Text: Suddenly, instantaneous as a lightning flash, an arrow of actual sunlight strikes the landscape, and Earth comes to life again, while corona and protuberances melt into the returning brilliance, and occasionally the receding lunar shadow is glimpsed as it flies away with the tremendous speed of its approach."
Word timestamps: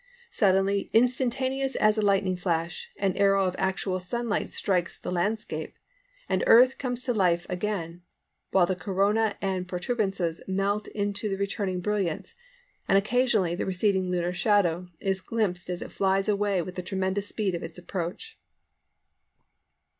Suddenly, 0.31 0.89
instantaneous 0.93 1.75
as 1.75 1.95
a 1.95 2.01
lightning 2.01 2.35
flash, 2.35 2.89
an 2.97 3.15
arrow 3.17 3.45
of 3.45 3.55
actual 3.59 3.99
sunlight 3.99 4.49
strikes 4.49 4.97
the 4.97 5.11
landscape, 5.11 5.77
and 6.27 6.43
Earth 6.47 6.79
comes 6.79 7.03
to 7.03 7.13
life 7.13 7.45
again, 7.51 8.01
while 8.49 8.65
corona 8.73 9.35
and 9.43 9.67
protuberances 9.67 10.41
melt 10.47 10.87
into 10.87 11.29
the 11.29 11.37
returning 11.37 11.81
brilliance, 11.81 12.33
and 12.87 12.97
occasionally 12.97 13.53
the 13.53 13.67
receding 13.67 14.09
lunar 14.09 14.33
shadow 14.33 14.87
is 14.99 15.21
glimpsed 15.21 15.69
as 15.69 15.83
it 15.83 15.91
flies 15.91 16.27
away 16.27 16.63
with 16.63 16.73
the 16.73 16.81
tremendous 16.81 17.27
speed 17.27 17.53
of 17.53 17.61
its 17.61 17.77
approach." 17.77 18.39